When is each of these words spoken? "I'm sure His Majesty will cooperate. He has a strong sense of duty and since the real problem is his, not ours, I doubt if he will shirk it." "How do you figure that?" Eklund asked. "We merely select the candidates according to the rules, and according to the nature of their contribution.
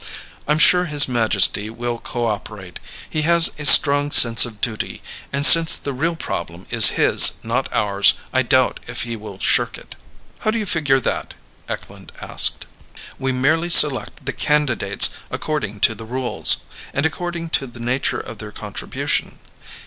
"I'm 0.47 0.57
sure 0.57 0.85
His 0.85 1.07
Majesty 1.07 1.69
will 1.69 1.99
cooperate. 1.99 2.79
He 3.07 3.21
has 3.21 3.51
a 3.59 3.65
strong 3.65 4.09
sense 4.11 4.45
of 4.47 4.59
duty 4.59 5.03
and 5.31 5.45
since 5.45 5.77
the 5.77 5.93
real 5.93 6.15
problem 6.15 6.65
is 6.71 6.97
his, 6.97 7.33
not 7.43 7.71
ours, 7.71 8.15
I 8.33 8.41
doubt 8.41 8.79
if 8.87 9.03
he 9.03 9.15
will 9.15 9.37
shirk 9.37 9.77
it." 9.77 9.95
"How 10.39 10.49
do 10.49 10.57
you 10.57 10.65
figure 10.65 10.99
that?" 11.01 11.35
Eklund 11.69 12.13
asked. 12.19 12.65
"We 13.19 13.31
merely 13.31 13.69
select 13.69 14.25
the 14.25 14.33
candidates 14.33 15.11
according 15.29 15.81
to 15.81 15.93
the 15.93 16.05
rules, 16.05 16.65
and 16.95 17.05
according 17.05 17.49
to 17.51 17.67
the 17.67 17.79
nature 17.79 18.19
of 18.19 18.39
their 18.39 18.51
contribution. 18.51 19.37